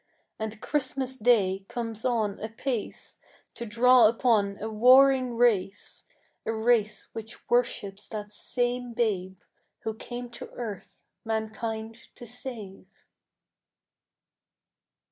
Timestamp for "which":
7.13-7.47